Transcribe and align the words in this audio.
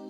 Halo 0.00 0.08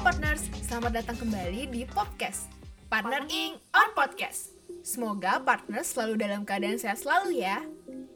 partners, 0.00 0.48
selamat 0.64 0.92
datang 0.96 1.20
kembali 1.20 1.68
di 1.68 1.84
podcast 1.92 2.48
Partner 2.88 3.28
Ing 3.28 3.60
on 3.76 3.92
Podcast. 3.92 4.56
Semoga 4.80 5.44
partners 5.44 5.92
selalu 5.92 6.24
dalam 6.24 6.48
keadaan 6.48 6.80
sehat 6.80 7.04
selalu 7.04 7.44
ya. 7.44 7.60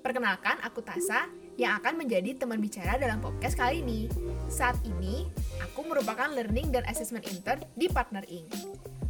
Perkenalkan, 0.00 0.64
aku 0.64 0.80
Tasa 0.80 1.28
yang 1.60 1.76
akan 1.76 2.00
menjadi 2.00 2.40
teman 2.40 2.56
bicara 2.56 2.96
dalam 2.96 3.20
podcast 3.20 3.52
kali 3.52 3.84
ini. 3.84 4.08
Saat 4.48 4.80
ini, 4.88 5.28
aku 5.74 5.90
merupakan 5.90 6.30
learning 6.30 6.70
dan 6.70 6.86
assessment 6.86 7.26
intern 7.26 7.58
di 7.74 7.90
Partner 7.90 8.22
Ing. 8.30 8.46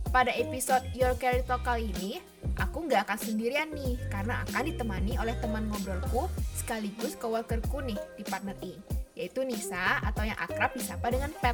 Pada 0.09 0.33
episode 0.33 0.81
Your 0.97 1.13
Career 1.21 1.45
Talk 1.45 1.61
kali 1.61 1.93
ini, 1.93 2.25
aku 2.57 2.89
nggak 2.89 3.05
akan 3.05 3.21
sendirian 3.21 3.69
nih, 3.77 4.01
karena 4.09 4.41
akan 4.49 4.73
ditemani 4.73 5.21
oleh 5.21 5.37
teman 5.45 5.69
ngobrolku 5.69 6.25
sekaligus 6.57 7.21
coworkerku 7.21 7.85
nih 7.85 8.01
di 8.17 8.25
Partner 8.25 8.57
Ing, 8.65 8.81
yaitu 9.13 9.45
Nisa 9.45 10.01
atau 10.09 10.25
yang 10.25 10.41
akrab 10.41 10.73
disapa 10.73 11.13
dengan 11.13 11.29
Pet. 11.37 11.53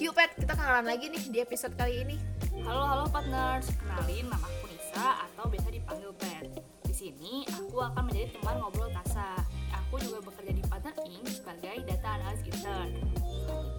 Yuk 0.00 0.16
Pet, 0.16 0.32
kita 0.40 0.56
kenalan 0.56 0.96
lagi 0.96 1.12
nih 1.12 1.24
di 1.28 1.38
episode 1.44 1.76
kali 1.76 2.08
ini. 2.08 2.16
Halo 2.64 2.88
halo 2.88 3.04
partners, 3.12 3.68
kenalin 3.76 4.32
nama 4.32 4.48
aku 4.48 4.72
Nisa 4.72 5.28
atau 5.28 5.44
biasa 5.44 5.68
dipanggil 5.68 6.08
Pet. 6.16 6.64
Di 6.88 6.94
sini 6.96 7.44
aku 7.52 7.84
akan 7.84 8.00
menjadi 8.08 8.32
teman 8.40 8.64
ngobrol 8.64 8.88
Tasa. 8.96 9.44
Aku 9.76 10.00
juga 10.00 10.24
bekerja 10.24 10.56
di 10.56 10.64
Partner 10.64 10.96
Inc 11.04 11.36
sebagai 11.36 11.84
data 11.84 12.08
analyst 12.16 12.48
intern. 12.48 12.96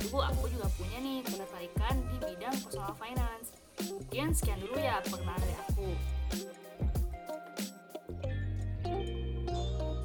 Itu 0.10 0.18
aku 0.18 0.50
juga 0.50 0.66
punya 0.74 0.98
nih 1.06 1.22
ketertarikan 1.22 1.94
di 2.10 2.18
bidang 2.18 2.58
personal 2.66 2.98
finance. 2.98 3.54
Mungkin 3.94 4.34
sekian 4.34 4.58
dulu 4.58 4.82
ya 4.82 4.98
perkenalan 5.06 5.38
dari 5.38 5.56
aku. 5.70 5.88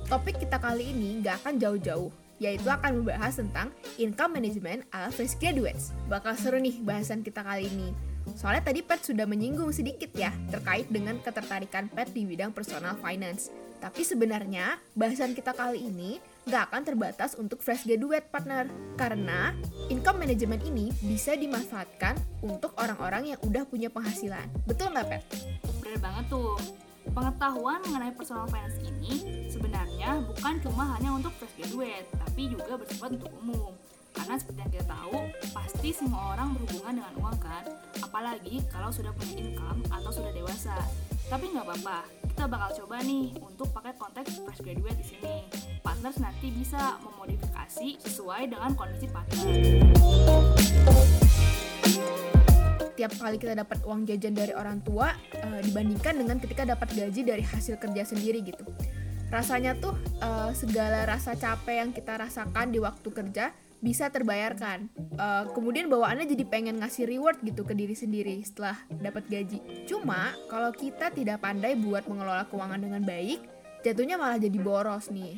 Topik 0.05 0.45
kita 0.45 0.61
kali 0.61 0.93
ini 0.93 1.25
nggak 1.25 1.41
akan 1.41 1.57
jauh-jauh, 1.57 2.13
yaitu 2.37 2.69
akan 2.69 3.01
membahas 3.01 3.41
tentang 3.41 3.73
income 3.97 4.37
management 4.37 4.85
ala 4.93 5.09
fresh 5.09 5.41
graduates. 5.41 5.97
Bakal 6.13 6.37
seru 6.37 6.61
nih 6.61 6.85
bahasan 6.85 7.25
kita 7.25 7.41
kali 7.41 7.73
ini. 7.73 7.97
Soalnya 8.37 8.61
tadi 8.61 8.85
Pet 8.85 9.01
sudah 9.01 9.25
menyinggung 9.25 9.73
sedikit 9.73 10.13
ya 10.13 10.37
terkait 10.53 10.85
dengan 10.93 11.17
ketertarikan 11.25 11.89
Pet 11.89 12.13
di 12.13 12.29
bidang 12.29 12.53
personal 12.53 13.01
finance. 13.01 13.49
Tapi 13.81 14.05
sebenarnya 14.05 14.77
bahasan 14.93 15.33
kita 15.33 15.57
kali 15.57 15.81
ini 15.81 16.21
nggak 16.45 16.63
akan 16.71 16.83
terbatas 16.85 17.37
untuk 17.41 17.61
fresh 17.65 17.89
graduate 17.89 18.29
partner. 18.29 18.69
Karena 18.95 19.53
income 19.89 20.25
management 20.25 20.63
ini 20.69 20.93
bisa 21.05 21.37
dimanfaatkan 21.37 22.17
untuk 22.45 22.77
orang-orang 22.77 23.35
yang 23.35 23.41
udah 23.43 23.65
punya 23.69 23.89
penghasilan. 23.89 24.45
Betul 24.69 24.93
nggak 24.93 25.07
Pet? 25.09 25.23
Bener 25.81 25.99
banget 26.01 26.25
tuh. 26.29 26.57
Pengetahuan 27.05 27.85
mengenai 27.85 28.17
personal 28.17 28.49
finance 28.49 28.81
ini 28.81 29.45
sebenarnya 29.53 30.25
bukan 30.25 30.57
cuma 30.65 30.89
hanya 30.97 31.13
untuk 31.13 31.37
fresh 31.37 31.53
graduate, 31.61 32.09
tapi 32.17 32.49
juga 32.49 32.81
bersifat 32.81 33.13
untuk 33.13 33.31
umum. 33.45 33.77
Karena 34.15 34.41
seperti 34.41 34.59
yang 34.63 34.73
kita 34.73 34.87
tahu, 34.89 35.19
pasti 35.53 35.91
semua 35.93 36.33
orang 36.33 36.55
berhubungan 36.57 37.03
dengan 37.03 37.15
uang 37.21 37.37
kan, 37.43 37.67
apalagi 38.01 38.63
kalau 38.73 38.89
sudah 38.89 39.13
punya 39.21 39.43
income 39.43 39.85
atau 39.91 40.11
sudah 40.11 40.33
dewasa. 40.33 40.75
Tapi 41.29 41.51
nggak 41.51 41.67
apa-apa, 41.67 42.09
kita 42.35 42.51
bakal 42.51 42.71
coba 42.83 42.99
nih 43.07 43.31
untuk 43.47 43.71
pakai 43.71 43.95
konteks 43.95 44.43
fresh 44.43 44.59
graduate 44.67 44.99
di 44.99 45.07
sini. 45.07 45.47
Partners 45.87 46.19
nanti 46.19 46.51
bisa 46.51 46.99
memodifikasi 47.07 48.03
sesuai 48.03 48.51
dengan 48.51 48.75
kondisi 48.75 49.07
partner. 49.07 49.47
tiap 52.95 53.11
kali 53.19 53.39
kita 53.39 53.59
dapat 53.59 53.83
uang 53.87 54.07
jajan 54.07 54.35
dari 54.35 54.51
orang 54.55 54.83
tua 54.83 55.15
eh, 55.35 55.61
dibandingkan 55.67 56.15
dengan 56.15 56.39
ketika 56.43 56.63
dapat 56.67 56.95
gaji 56.95 57.23
dari 57.23 57.43
hasil 57.47 57.79
kerja 57.79 58.03
sendiri 58.03 58.43
gitu. 58.43 58.67
Rasanya 59.31 59.79
tuh 59.79 59.95
eh, 60.19 60.51
segala 60.59 61.07
rasa 61.07 61.39
capek 61.39 61.87
yang 61.87 61.91
kita 61.95 62.19
rasakan 62.19 62.75
di 62.75 62.83
waktu 62.83 63.09
kerja 63.15 63.55
bisa 63.85 64.09
terbayarkan. 64.09 64.89
Eh, 64.97 65.45
kemudian 65.53 65.93
bawaannya 65.93 66.25
jadi 66.25 66.49
pengen 66.49 66.81
ngasih 66.81 67.05
reward 67.05 67.45
gitu 67.45 67.69
ke 67.69 67.77
diri 67.77 67.93
sendiri 67.93 68.41
setelah 68.41 68.81
dapat 68.89 69.29
gaji. 69.29 69.85
Cuma 69.85 70.33
kalau 70.49 70.73
kita 70.73 71.13
tidak 71.13 71.45
pandai 71.45 71.77
buat 71.77 72.09
mengelola 72.09 72.49
keuangan 72.49 72.81
dengan 72.81 73.05
baik, 73.05 73.45
jatuhnya 73.85 74.17
malah 74.17 74.41
jadi 74.41 74.57
boros 74.57 75.13
nih. 75.13 75.37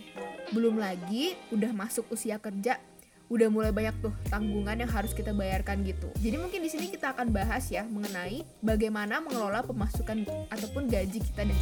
Belum 0.55 0.79
lagi 0.79 1.35
udah 1.51 1.75
masuk 1.75 2.07
usia 2.15 2.39
kerja 2.39 2.79
udah 3.27 3.51
mulai 3.51 3.75
banyak 3.75 4.07
tuh 4.07 4.15
tanggungan 4.31 4.79
yang 4.79 4.87
harus 4.87 5.11
kita 5.11 5.35
bayarkan 5.35 5.83
gitu. 5.83 6.07
Jadi 6.23 6.39
mungkin 6.39 6.63
di 6.63 6.71
sini 6.71 6.87
kita 6.87 7.11
akan 7.11 7.35
bahas 7.35 7.67
ya 7.67 7.83
mengenai 7.83 8.47
bagaimana 8.63 9.19
mengelola 9.19 9.67
pemasukan 9.67 10.23
ataupun 10.47 10.87
gaji 10.87 11.19
kita 11.19 11.43
dan 11.43 11.59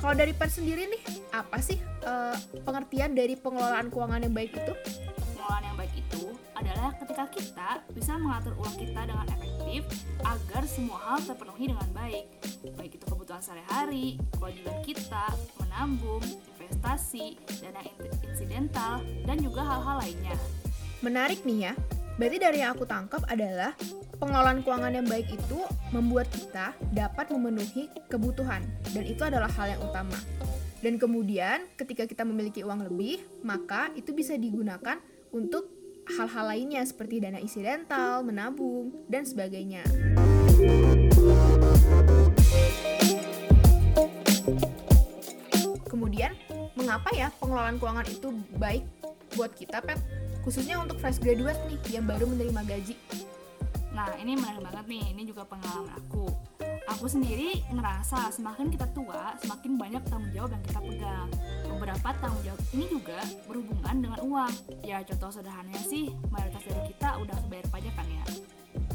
kalau 0.00 0.14
dari 0.16 0.32
Pat 0.36 0.52
sendiri 0.52 0.88
nih, 0.88 1.02
apa 1.32 1.60
sih 1.60 1.93
eh, 2.04 2.36
pengertian 2.62 3.16
dari 3.16 3.34
pengelolaan 3.34 3.88
keuangan 3.88 4.20
yang 4.22 4.34
baik 4.36 4.52
itu? 4.54 4.72
Pengelolaan 5.34 5.64
yang 5.64 5.76
baik 5.76 5.94
itu 5.96 6.22
adalah 6.54 6.90
ketika 7.00 7.24
kita 7.32 7.68
bisa 7.90 8.12
mengatur 8.20 8.54
uang 8.60 8.76
kita 8.78 9.00
dengan 9.08 9.26
efektif 9.32 9.82
agar 10.22 10.62
semua 10.68 10.98
hal 11.02 11.18
terpenuhi 11.24 11.64
dengan 11.72 11.88
baik. 11.96 12.24
Baik 12.78 12.92
itu 12.96 13.04
kebutuhan 13.04 13.42
sehari-hari, 13.42 14.16
kewajiban 14.38 14.78
kita, 14.86 15.26
menabung, 15.60 16.22
investasi, 16.56 17.36
dana 17.60 17.82
in- 17.82 18.20
insidental, 18.24 19.02
dan 19.24 19.36
juga 19.42 19.66
hal-hal 19.66 20.00
lainnya. 20.00 20.36
Menarik 21.04 21.44
nih 21.44 21.68
ya. 21.68 21.74
Berarti 22.14 22.38
dari 22.38 22.62
yang 22.62 22.78
aku 22.78 22.86
tangkap 22.86 23.26
adalah 23.26 23.74
pengelolaan 24.22 24.62
keuangan 24.62 24.94
yang 24.94 25.06
baik 25.10 25.26
itu 25.34 25.58
membuat 25.90 26.30
kita 26.30 26.70
dapat 26.94 27.34
memenuhi 27.34 27.90
kebutuhan 28.06 28.62
dan 28.94 29.02
itu 29.02 29.18
adalah 29.26 29.50
hal 29.50 29.74
yang 29.74 29.82
utama. 29.82 30.14
Dan 30.84 31.00
kemudian 31.00 31.64
ketika 31.80 32.04
kita 32.04 32.28
memiliki 32.28 32.60
uang 32.60 32.84
lebih, 32.84 33.24
maka 33.40 33.88
itu 33.96 34.12
bisa 34.12 34.36
digunakan 34.36 35.00
untuk 35.32 35.64
hal-hal 36.12 36.52
lainnya 36.52 36.84
seperti 36.84 37.24
dana 37.24 37.40
insidental, 37.40 38.20
menabung, 38.20 38.92
dan 39.08 39.24
sebagainya. 39.24 39.80
Kemudian, 45.88 46.36
mengapa 46.76 47.08
ya 47.16 47.32
pengelolaan 47.40 47.80
keuangan 47.80 48.04
itu 48.12 48.28
baik 48.60 48.84
buat 49.40 49.56
kita, 49.56 49.80
Pet? 49.80 49.96
Khususnya 50.44 50.84
untuk 50.84 51.00
fresh 51.00 51.16
graduate 51.16 51.64
nih 51.64 51.96
yang 51.96 52.04
baru 52.04 52.28
menerima 52.28 52.60
gaji. 52.60 52.92
Nah, 53.96 54.12
ini 54.20 54.36
menarik 54.36 54.60
banget 54.60 54.84
nih, 54.92 55.16
ini 55.16 55.22
juga 55.24 55.48
pengalaman 55.48 55.96
aku. 55.96 56.28
Aku 56.94 57.10
sendiri 57.10 57.58
ngerasa 57.74 58.30
semakin 58.30 58.70
kita 58.70 58.86
tua, 58.94 59.34
semakin 59.42 59.74
banyak 59.74 60.02
tanggung 60.06 60.30
jawab 60.30 60.54
yang 60.54 60.62
kita 60.62 60.78
pegang. 60.78 61.28
Beberapa 61.66 62.08
tanggung 62.22 62.44
jawab 62.46 62.62
ini 62.70 62.86
juga 62.86 63.18
berhubungan 63.50 63.94
dengan 63.98 64.20
uang. 64.22 64.54
Ya, 64.86 65.02
contoh 65.02 65.34
sederhananya 65.34 65.82
sih, 65.82 66.14
mayoritas 66.30 66.62
dari 66.62 66.94
kita 66.94 67.18
udah 67.18 67.34
bayar 67.50 67.66
pajak 67.74 67.94
kan 67.98 68.06
ya. 68.06 68.24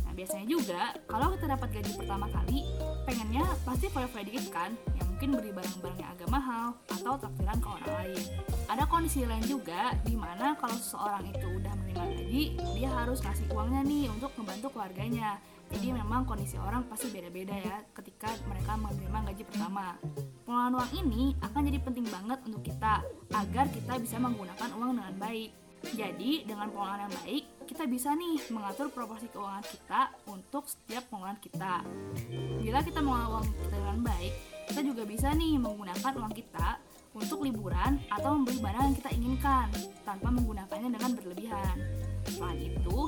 Nah, 0.08 0.14
biasanya 0.16 0.48
juga, 0.48 0.96
kalau 1.12 1.36
kita 1.36 1.46
dapat 1.52 1.70
gaji 1.76 1.92
pertama 2.00 2.26
kali, 2.32 2.60
pengennya 3.04 3.44
pasti 3.68 3.92
foya-foya 3.92 4.24
dikit 4.31 4.48
kan, 4.48 4.72
yang 4.96 5.08
mungkin 5.12 5.30
beli 5.36 5.52
barang-barang 5.52 6.00
yang 6.00 6.12
agak 6.16 6.30
mahal, 6.31 6.68
atau 6.88 7.14
traktiran 7.20 7.58
ke 7.60 7.68
orang 7.68 7.92
lain. 8.00 8.24
Ada 8.72 8.84
kondisi 8.88 9.28
lain 9.28 9.44
juga, 9.44 9.92
di 10.08 10.16
mana 10.16 10.56
kalau 10.56 10.80
seseorang 10.80 11.28
itu 11.28 11.46
udah 11.52 11.74
menerima 11.84 12.06
gaji, 12.16 12.44
dia 12.80 12.90
harus 12.96 13.20
kasih 13.20 13.44
uangnya 13.52 13.84
nih 13.84 14.08
untuk 14.08 14.31
membantu 14.40 14.72
keluarganya. 14.72 15.36
Jadi 15.69 15.94
memang 15.94 16.25
kondisi 16.25 16.57
orang 16.57 16.85
pasti 16.90 17.13
beda-beda 17.13 17.53
ya 17.53 17.78
ketika 17.94 18.34
mereka 18.50 18.74
menerima 18.74 19.19
gaji 19.30 19.44
pertama. 19.46 19.96
Pengelolaan 20.44 20.74
uang 20.81 20.91
ini 20.97 21.24
akan 21.46 21.62
jadi 21.69 21.80
penting 21.85 22.07
banget 22.09 22.40
untuk 22.50 22.62
kita 22.66 23.06
agar 23.31 23.66
kita 23.69 23.94
bisa 24.02 24.18
menggunakan 24.18 24.69
uang 24.75 24.91
dengan 24.97 25.16
baik. 25.22 25.50
Jadi 25.96 26.44
dengan 26.44 26.68
pengelolaan 26.74 27.07
yang 27.07 27.16
baik, 27.24 27.44
kita 27.69 27.84
bisa 27.88 28.12
nih 28.12 28.35
mengatur 28.52 28.91
proporsi 28.91 29.31
keuangan 29.31 29.63
kita 29.63 30.01
untuk 30.27 30.68
setiap 30.68 31.07
pengelolaan 31.07 31.39
kita. 31.39 31.86
Bila 32.60 32.80
kita 32.83 33.00
mengelola 33.00 33.39
uang 33.39 33.48
kita 33.48 33.75
dengan 33.77 34.00
baik, 34.04 34.33
kita 34.68 34.81
juga 34.83 35.04
bisa 35.07 35.27
nih 35.31 35.56
menggunakan 35.56 36.13
uang 36.18 36.33
kita 36.36 36.68
untuk 37.14 37.42
liburan 37.42 37.98
atau 38.14 38.38
membeli 38.38 38.62
barang 38.62 38.84
yang 38.92 38.98
kita 38.98 39.10
inginkan 39.16 39.68
tanpa 40.06 40.30
menggunakannya 40.30 40.90
dengan 40.94 41.12
berlebihan. 41.18 41.78
Selain 42.30 42.62
itu, 42.62 43.00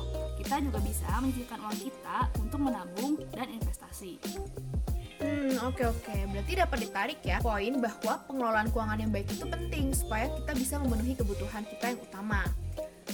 kita 0.42 0.56
juga 0.65 0.80
bisa 0.81 1.09
menyisihkan 1.21 1.59
uang 1.62 1.77
kita 1.77 2.18
untuk 2.42 2.59
menabung 2.59 3.13
dan 3.31 3.48
investasi. 3.53 4.18
Hmm, 5.21 5.53
oke 5.69 5.86
oke. 5.86 6.15
Berarti 6.33 6.53
dapat 6.57 6.77
ditarik 6.81 7.19
ya 7.21 7.38
poin 7.38 7.77
bahwa 7.77 8.13
pengelolaan 8.25 8.68
keuangan 8.74 8.98
yang 8.98 9.13
baik 9.13 9.30
itu 9.30 9.45
penting 9.45 9.94
supaya 9.94 10.33
kita 10.33 10.51
bisa 10.57 10.75
memenuhi 10.81 11.13
kebutuhan 11.13 11.62
kita 11.62 11.94
yang 11.94 12.01
utama. 12.01 12.42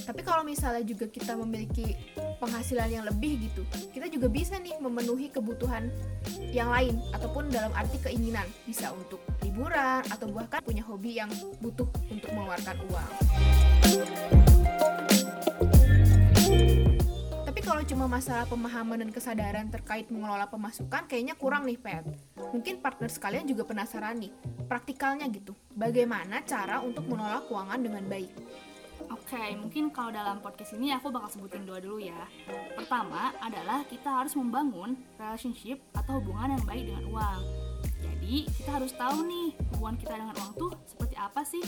Tapi 0.08 0.24
kalau 0.24 0.48
misalnya 0.48 0.88
juga 0.88 1.04
kita 1.12 1.36
memiliki 1.36 1.92
penghasilan 2.40 2.88
yang 2.88 3.04
lebih 3.04 3.52
gitu, 3.52 3.68
kita 3.92 4.08
juga 4.08 4.32
bisa 4.32 4.56
nih 4.56 4.80
memenuhi 4.80 5.28
kebutuhan 5.28 5.92
yang 6.56 6.72
lain 6.72 6.96
ataupun 7.12 7.52
dalam 7.52 7.76
arti 7.76 8.00
keinginan, 8.00 8.48
bisa 8.64 8.96
untuk 8.96 9.20
liburan 9.44 10.00
atau 10.08 10.32
bahkan 10.32 10.64
punya 10.64 10.80
hobi 10.88 11.20
yang 11.20 11.28
butuh 11.60 11.92
untuk 12.08 12.32
mengeluarkan 12.32 12.80
uang. 12.88 13.12
Tapi 17.44 17.60
cuma 17.88 18.08
masalah 18.08 18.44
pemahaman 18.48 19.00
dan 19.00 19.12
kesadaran 19.16 19.68
terkait 19.72 20.12
mengelola 20.12 20.48
pemasukan 20.48 21.08
kayaknya 21.08 21.36
kurang 21.40 21.64
nih 21.68 21.80
Pet. 21.80 22.04
Mungkin 22.56 22.80
partner 22.80 23.12
sekalian 23.12 23.48
juga 23.48 23.64
penasaran 23.64 24.20
nih, 24.20 24.32
praktikalnya 24.72 25.28
gitu. 25.32 25.52
Bagaimana 25.76 26.44
cara 26.48 26.80
untuk 26.80 27.08
mengelola 27.08 27.44
keuangan 27.48 27.80
dengan 27.80 28.04
baik? 28.08 28.32
Oke, 29.08 29.40
mungkin 29.56 29.88
kalau 29.96 30.12
dalam 30.12 30.44
podcast 30.44 30.76
ini 30.76 30.92
aku 30.92 31.08
bakal 31.08 31.32
sebutin 31.32 31.64
dua 31.64 31.80
dulu 31.80 32.04
ya. 32.04 32.28
Pertama 32.76 33.32
adalah 33.40 33.88
kita 33.88 34.24
harus 34.24 34.36
membangun 34.36 35.00
relationship 35.16 35.80
atau 35.96 36.20
hubungan 36.20 36.60
yang 36.60 36.64
baik 36.68 36.84
dengan 36.92 37.06
uang. 37.08 37.42
Jadi, 38.04 38.44
kita 38.60 38.70
harus 38.76 38.92
tahu 38.92 39.24
nih 39.24 39.56
hubungan 39.72 39.96
kita 39.96 40.14
dengan 40.20 40.36
uang 40.36 40.52
tuh 40.60 40.72
seperti 40.84 41.16
apa 41.16 41.42
sih? 41.48 41.64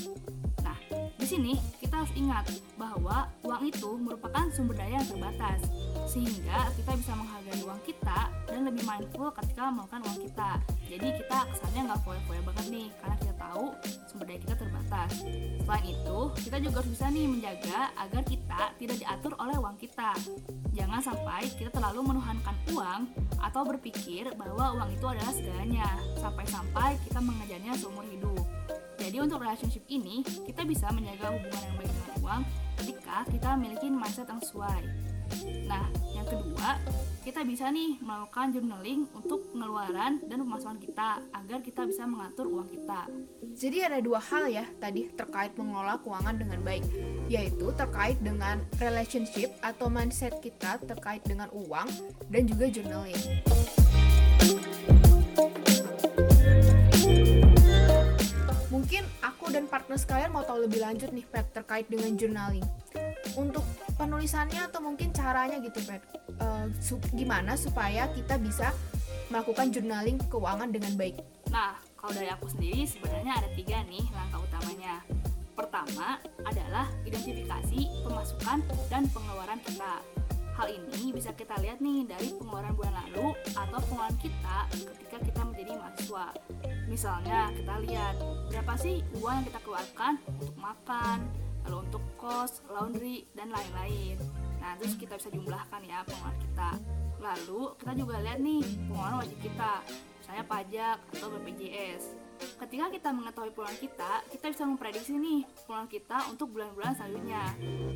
Nah, 0.59 0.75
di 1.15 1.23
sini 1.23 1.55
kita 1.79 2.03
harus 2.03 2.11
ingat 2.19 2.51
bahwa 2.75 3.31
uang 3.47 3.63
itu 3.63 3.89
merupakan 3.95 4.51
sumber 4.51 4.75
daya 4.75 4.99
yang 4.99 5.07
terbatas, 5.07 5.63
sehingga 6.11 6.67
kita 6.75 6.91
bisa 6.99 7.15
menghargai 7.15 7.38
uang 7.65 7.81
kita 7.81 8.29
dan 8.45 8.61
lebih 8.65 8.83
mindful 8.85 9.29
ketika 9.33 9.73
melakukan 9.73 10.01
uang 10.05 10.19
kita. 10.29 10.51
Jadi 10.89 11.07
kita 11.21 11.39
kesannya 11.53 11.81
nggak 11.89 12.01
foya-foya 12.05 12.41
banget 12.45 12.65
nih, 12.69 12.87
karena 12.97 13.15
kita 13.21 13.33
tahu 13.37 13.65
sumber 14.09 14.25
daya 14.29 14.39
kita 14.41 14.55
terbatas. 14.57 15.11
Selain 15.65 15.85
itu, 15.85 16.17
kita 16.45 16.57
juga 16.61 16.75
harus 16.81 16.91
bisa 16.93 17.05
nih 17.09 17.25
menjaga 17.29 17.79
agar 17.97 18.21
kita 18.25 18.61
tidak 18.77 18.97
diatur 19.01 19.33
oleh 19.37 19.55
uang 19.57 19.77
kita. 19.77 20.11
Jangan 20.73 20.99
sampai 21.01 21.41
kita 21.57 21.69
terlalu 21.73 21.99
menuhankan 22.13 22.55
uang 22.73 23.01
atau 23.41 23.61
berpikir 23.65 24.33
bahwa 24.37 24.77
uang 24.77 24.89
itu 24.93 25.05
adalah 25.05 25.33
segalanya, 25.33 25.89
sampai-sampai 26.17 26.97
kita 27.05 27.19
mengejarnya 27.21 27.73
seumur 27.77 28.05
hidup. 28.09 28.45
Jadi 28.99 29.17
untuk 29.23 29.39
relationship 29.41 29.85
ini, 29.87 30.21
kita 30.45 30.67
bisa 30.67 30.91
menjaga 30.91 31.31
hubungan 31.31 31.61
yang 31.65 31.75
baik 31.79 31.91
dengan 31.93 32.17
uang 32.19 32.41
ketika 32.83 33.15
kita 33.31 33.49
memiliki 33.55 33.87
mindset 33.87 34.27
yang 34.27 34.41
sesuai. 34.43 34.81
Nah, 35.67 35.85
yang 36.15 36.25
kedua, 36.25 36.79
kita 37.29 37.45
bisa 37.45 37.69
nih 37.69 38.01
melakukan 38.01 38.57
journaling 38.57 39.05
untuk 39.13 39.53
pengeluaran 39.53 40.17
dan 40.25 40.41
pemasukan 40.41 40.81
kita 40.81 41.21
agar 41.29 41.59
kita 41.61 41.85
bisa 41.85 42.09
mengatur 42.09 42.49
uang 42.49 42.65
kita. 42.73 43.05
Jadi 43.53 43.85
ada 43.85 44.01
dua 44.01 44.17
hal 44.17 44.49
ya 44.49 44.65
tadi 44.81 45.13
terkait 45.13 45.53
mengelola 45.53 46.01
keuangan 46.01 46.41
dengan 46.41 46.57
baik, 46.65 46.81
yaitu 47.29 47.69
terkait 47.77 48.17
dengan 48.23 48.57
relationship 48.81 49.53
atau 49.61 49.93
mindset 49.93 50.41
kita 50.41 50.81
terkait 50.89 51.21
dengan 51.21 51.53
uang 51.53 51.85
dan 52.33 52.49
juga 52.49 52.65
journaling. 52.71 53.21
Mungkin 58.73 59.03
aku 59.21 59.53
dan 59.53 59.69
partner 59.69 60.01
sekalian 60.01 60.33
mau 60.33 60.41
tahu 60.41 60.65
lebih 60.65 60.81
lanjut 60.81 61.13
nih 61.13 61.29
Pet 61.29 61.45
terkait 61.53 61.85
dengan 61.85 62.15
journaling. 62.17 62.65
Untuk 63.39 63.63
penulisannya 63.95 64.67
atau 64.67 64.83
mungkin 64.83 65.15
caranya 65.15 65.63
gitu 65.63 65.79
Pet, 65.87 66.03
uh, 66.43 66.67
su 66.83 66.99
gimana 67.15 67.55
supaya 67.55 68.11
kita 68.11 68.35
bisa 68.35 68.75
melakukan 69.31 69.71
journaling 69.71 70.19
keuangan 70.27 70.67
dengan 70.67 70.91
baik. 70.99 71.23
Nah, 71.47 71.79
kalau 71.95 72.11
dari 72.11 72.27
aku 72.27 72.51
sendiri 72.51 72.83
sebenarnya 72.83 73.39
ada 73.39 73.49
tiga 73.55 73.79
nih 73.87 74.03
langkah 74.11 74.43
utamanya. 74.43 74.99
Pertama 75.55 76.19
adalah 76.43 76.87
identifikasi 77.07 77.79
pemasukan 78.03 78.59
dan 78.91 79.07
pengeluaran 79.07 79.59
kita. 79.63 80.03
Hal 80.59 80.67
ini 80.75 81.15
bisa 81.15 81.31
kita 81.31 81.55
lihat 81.63 81.79
nih 81.79 82.03
dari 82.03 82.35
pengeluaran 82.35 82.75
bulan 82.75 82.91
lalu 83.07 83.31
atau 83.55 83.79
pengeluaran 83.87 84.19
kita 84.19 84.57
ketika 84.75 85.17
kita 85.23 85.41
menjadi 85.47 85.71
mahasiswa. 85.79 86.27
Misalnya 86.91 87.39
kita 87.55 87.73
lihat 87.87 88.15
berapa 88.51 88.73
sih 88.75 88.99
uang 89.23 89.39
yang 89.39 89.45
kita 89.47 89.59
keluarkan 89.63 90.13
untuk 90.27 90.55
makan, 90.59 91.23
lalu 91.69 91.85
untuk 91.85 92.03
kos, 92.17 92.65
laundry, 92.65 93.29
dan 93.37 93.53
lain-lain. 93.53 94.17
Nah, 94.57 94.73
terus 94.81 94.97
kita 94.97 95.21
bisa 95.21 95.29
jumlahkan 95.29 95.85
ya 95.85 96.01
pengeluaran 96.01 96.37
kita. 96.41 96.69
Lalu 97.21 97.61
kita 97.77 97.91
juga 97.93 98.15
lihat 98.25 98.39
nih 98.41 98.65
pengeluaran 98.89 99.21
wajib 99.21 99.37
kita, 99.45 99.73
misalnya 100.17 100.45
pajak 100.49 100.97
atau 101.13 101.27
BPJS. 101.37 102.03
Ketika 102.57 102.85
kita 102.89 103.09
mengetahui 103.13 103.53
pengeluaran 103.53 103.77
kita, 103.77 104.11
kita 104.33 104.45
bisa 104.49 104.63
memprediksi 104.65 105.13
nih 105.13 105.45
pengeluaran 105.69 105.89
kita 105.93 106.17
untuk 106.33 106.47
bulan-bulan 106.57 106.93
selanjutnya. 106.97 107.43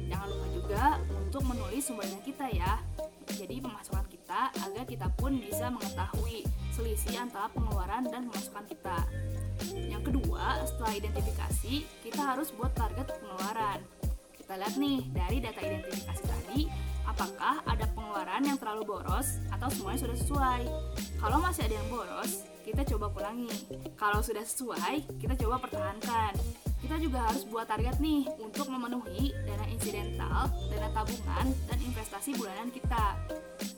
Jangan 0.06 0.28
lupa 0.30 0.48
juga 0.54 0.84
untuk 1.18 1.44
menulis 1.50 1.81
sumbernya 1.81 2.22
kita 2.22 2.46
ya. 2.54 2.78
Jadi 3.33 3.57
pemasukan 3.59 4.06
kita 4.09 4.53
agar 4.53 4.83
kita 4.85 5.07
pun 5.18 5.41
bisa 5.41 5.74
mengetahui 5.74 6.45
selisih 6.74 7.18
antara 7.18 7.50
pengeluaran 7.53 8.06
dan 8.09 8.30
pemasukan 8.30 8.65
kita. 8.69 8.97
Yang 9.74 10.03
kedua, 10.13 10.62
setelah 10.65 10.94
identifikasi, 10.97 11.74
kita 12.06 12.21
harus 12.21 12.53
buat 12.53 12.74
target 12.77 13.09
pengeluaran. 13.09 13.80
Kita 14.38 14.53
lihat 14.59 14.75
nih 14.77 15.00
dari 15.13 15.38
data 15.41 15.62
identifikasi 15.62 16.24
tadi, 16.25 16.69
apakah 17.09 17.62
ada 17.65 17.85
pengeluaran 17.94 18.44
yang 18.45 18.57
terlalu 18.57 18.83
boros 18.85 19.41
atau 19.50 19.69
semuanya 19.69 20.00
sudah 20.06 20.18
sesuai. 20.18 20.62
Kalau 21.18 21.38
masih 21.41 21.63
ada 21.65 21.75
yang 21.79 21.89
boros, 21.89 22.31
kita 22.63 22.81
coba 22.95 23.07
kurangi. 23.13 23.53
Kalau 23.95 24.19
sudah 24.19 24.44
sesuai, 24.44 25.21
kita 25.21 25.33
coba 25.45 25.62
pertahankan. 25.63 26.33
Kita 26.83 27.00
juga 27.00 27.31
harus 27.31 27.47
buat 27.47 27.63
target 27.63 27.95
nih 28.03 28.27
untuk 28.44 28.68
memenuhi 28.68 29.31
dana 29.47 29.63
insidental, 29.71 30.51
dana 30.68 30.89
tabungan, 30.91 31.47
dan 31.71 31.80
investasi 31.80 32.35
bulanan 32.35 32.68
kita. 32.75 33.15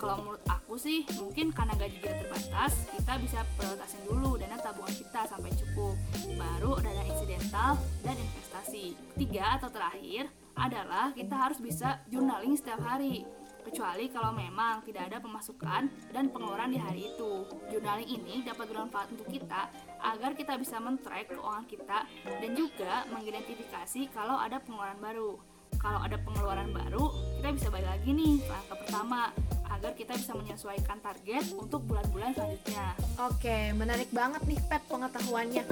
Kalau 0.01 0.25
menurut 0.25 0.41
aku 0.49 0.73
sih, 0.73 1.05
mungkin 1.13 1.53
karena 1.53 1.77
gaji 1.77 2.01
kita 2.01 2.25
terbatas, 2.25 2.73
kita 2.89 3.13
bisa 3.21 3.45
prioritasin 3.61 4.01
dulu 4.09 4.41
dana 4.41 4.57
tabungan 4.57 4.89
kita 4.97 5.21
sampai 5.29 5.53
cukup. 5.53 5.93
Baru 6.33 6.81
dana 6.81 7.05
insidental 7.05 7.77
dan 8.01 8.17
investasi. 8.17 8.97
Ketiga 9.13 9.61
atau 9.61 9.69
terakhir 9.69 10.25
adalah 10.57 11.13
kita 11.13 11.35
harus 11.37 11.61
bisa 11.61 12.01
journaling 12.09 12.57
setiap 12.57 12.81
hari 12.81 13.21
kecuali 13.65 14.05
kalau 14.13 14.29
memang 14.29 14.85
tidak 14.85 15.09
ada 15.09 15.17
pemasukan 15.17 15.89
dan 16.13 16.29
pengeluaran 16.29 16.69
di 16.69 16.77
hari 16.77 17.09
itu. 17.09 17.49
Journaling 17.73 18.09
ini 18.09 18.45
dapat 18.45 18.69
bermanfaat 18.69 19.09
untuk 19.13 19.25
kita 19.25 19.73
agar 20.05 20.37
kita 20.37 20.53
bisa 20.61 20.77
men-track 20.77 21.33
keuangan 21.33 21.65
kita 21.65 22.05
dan 22.21 22.51
juga 22.53 23.09
mengidentifikasi 23.09 24.01
kalau 24.13 24.37
ada 24.37 24.61
pengeluaran 24.61 25.01
baru. 25.01 25.41
Kalau 25.81 25.99
ada 26.01 26.17
pengeluaran 26.21 26.69
baru, 26.71 27.09
kita 27.41 27.49
bisa 27.51 27.67
balik 27.73 27.89
lagi 27.89 28.09
nih 28.13 28.37
ke 28.45 28.75
pertama 28.85 29.33
agar 29.69 29.91
kita 29.97 30.13
bisa 30.15 30.31
menyesuaikan 30.37 30.97
target 31.03 31.45
untuk 31.57 31.83
bulan-bulan 31.89 32.31
selanjutnya. 32.37 32.95
Oke, 33.21 33.73
menarik 33.75 34.09
banget 34.13 34.41
nih 34.45 34.61
Pet 34.65 34.81
pengetahuannya. 34.87 35.63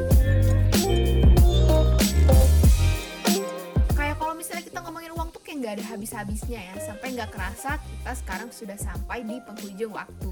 Kayak 3.94 4.16
kalau 4.20 4.34
misalnya 4.36 4.64
kita 4.66 4.80
ngomongin 4.84 5.12
uang 5.16 5.30
tuh 5.32 5.42
kayak 5.46 5.58
nggak 5.62 5.74
ada 5.80 5.86
habis-habisnya 5.96 6.60
ya, 6.74 6.76
sampai 6.84 7.08
nggak 7.16 7.32
kerasa 7.32 7.80
kita 7.80 8.12
sekarang 8.18 8.50
sudah 8.52 8.78
sampai 8.78 9.24
di 9.24 9.40
penghujung 9.46 9.94
waktu. 9.96 10.30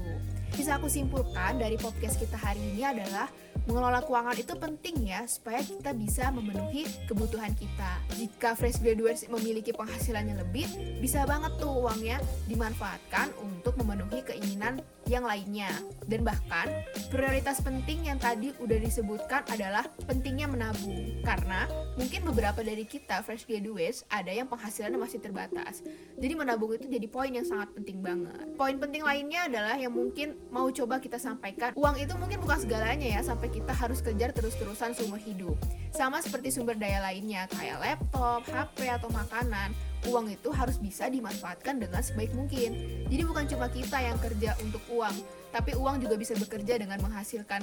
Bisa 0.52 0.76
aku 0.76 0.86
simpulkan 0.86 1.56
dari 1.56 1.80
podcast 1.80 2.20
kita 2.20 2.36
hari 2.36 2.60
ini 2.60 2.84
adalah 2.84 3.24
mengelola 3.66 4.02
keuangan 4.02 4.36
itu 4.38 4.54
penting 4.58 4.96
ya 5.06 5.22
supaya 5.30 5.62
kita 5.62 5.94
bisa 5.94 6.30
memenuhi 6.34 6.86
kebutuhan 7.06 7.54
kita. 7.54 8.02
Jika 8.18 8.58
fresh 8.58 8.82
graduates 8.82 9.26
memiliki 9.30 9.70
penghasilan 9.70 10.26
yang 10.26 10.38
lebih, 10.42 10.66
bisa 10.98 11.22
banget 11.24 11.54
tuh 11.62 11.70
uangnya 11.70 12.18
dimanfaatkan 12.50 13.30
untuk 13.38 13.78
memenuhi 13.78 14.26
keinginan 14.26 14.82
yang 15.06 15.26
lainnya. 15.26 15.70
Dan 16.06 16.26
bahkan 16.26 16.68
prioritas 17.08 17.62
penting 17.62 18.06
yang 18.10 18.18
tadi 18.18 18.50
udah 18.58 18.78
disebutkan 18.78 19.46
adalah 19.50 19.86
pentingnya 20.06 20.50
menabung. 20.50 21.22
Karena 21.22 21.66
mungkin 21.94 22.26
beberapa 22.26 22.60
dari 22.60 22.86
kita 22.86 23.22
fresh 23.22 23.46
graduates 23.46 24.02
ada 24.10 24.30
yang 24.30 24.50
penghasilannya 24.50 24.98
masih 24.98 25.18
terbatas. 25.22 25.84
Jadi 26.18 26.34
menabung 26.34 26.74
itu 26.74 26.86
jadi 26.86 27.06
poin 27.06 27.30
yang 27.30 27.46
sangat 27.46 27.70
penting 27.74 28.02
banget. 28.02 28.44
Poin 28.58 28.76
penting 28.76 29.02
lainnya 29.02 29.46
adalah 29.46 29.76
yang 29.78 29.94
mungkin 29.94 30.38
mau 30.50 30.68
coba 30.70 30.98
kita 30.98 31.16
sampaikan, 31.20 31.74
uang 31.76 31.96
itu 32.00 32.14
mungkin 32.18 32.42
bukan 32.42 32.58
segalanya 32.62 33.18
ya 33.18 33.20
sampai 33.22 33.48
kita 33.48 33.70
harus 33.70 34.00
kejar 34.00 34.34
terus-terusan 34.34 34.94
seumur 34.96 35.20
hidup. 35.22 35.56
Sama 35.92 36.24
seperti 36.24 36.50
sumber 36.50 36.74
daya 36.74 37.04
lainnya 37.04 37.44
kayak 37.52 37.78
laptop, 37.80 38.42
HP, 38.48 38.88
atau 38.88 39.08
makanan, 39.12 39.76
uang 40.08 40.34
itu 40.34 40.50
harus 40.50 40.78
bisa 40.78 41.06
dimanfaatkan 41.06 41.78
dengan 41.78 42.02
sebaik 42.02 42.34
mungkin. 42.34 42.74
Jadi 43.06 43.22
bukan 43.22 43.44
cuma 43.46 43.66
kita 43.70 43.98
yang 44.02 44.18
kerja 44.18 44.58
untuk 44.62 44.82
uang, 44.90 45.14
tapi 45.54 45.76
uang 45.78 46.02
juga 46.02 46.18
bisa 46.18 46.34
bekerja 46.34 46.80
dengan 46.80 46.98
menghasilkan 46.98 47.62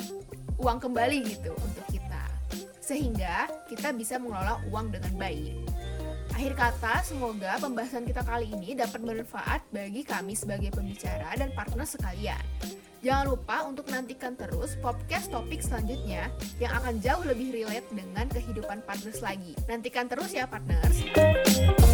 uang 0.59 0.77
kembali 0.79 1.19
gitu 1.27 1.51
untuk 1.51 1.85
kita. 1.91 2.23
Sehingga 2.79 3.51
kita 3.67 3.91
bisa 3.93 4.17
mengelola 4.17 4.63
uang 4.71 4.95
dengan 4.95 5.13
baik. 5.19 5.53
Akhir 6.39 6.55
kata, 6.55 7.03
semoga 7.03 7.59
pembahasan 7.59 8.07
kita 8.07 8.23
kali 8.23 8.47
ini 8.47 8.71
dapat 8.71 9.03
bermanfaat 9.03 9.59
bagi 9.75 10.07
kami 10.07 10.39
sebagai 10.39 10.71
pembicara 10.71 11.35
dan 11.35 11.51
partner 11.51 11.83
sekalian. 11.83 12.39
Jangan 12.99 13.31
lupa 13.31 13.63
untuk 13.63 13.87
nantikan 13.87 14.35
terus 14.35 14.75
podcast 14.79 15.31
topik 15.31 15.63
selanjutnya 15.63 16.31
yang 16.59 16.71
akan 16.79 16.99
jauh 16.99 17.23
lebih 17.23 17.55
relate 17.55 17.87
dengan 17.95 18.27
kehidupan 18.27 18.83
partners 18.83 19.23
lagi. 19.23 19.55
Nantikan 19.71 20.11
terus 20.11 20.35
ya 20.35 20.47
partners. 20.47 21.87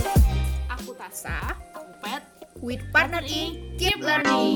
Aku 0.85 0.93
Tasa, 1.01 1.33
Aku 1.73 1.97
Pet, 1.97 2.21
with 2.61 2.77
Partner 2.93 3.25
E, 3.25 3.73
keep 3.81 3.97
learning. 4.05 4.53